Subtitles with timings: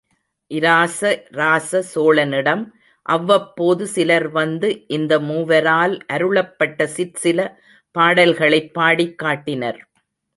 [0.51, 2.63] இராச ராச சோழனிடம்,
[3.05, 7.39] அவ்வப்போது சிலர் வந்து, இந்த மூவரால் அருளப்பட்ட சிற்சில
[7.95, 9.79] பாடல்களைப் பாடிக் காட்டினர்.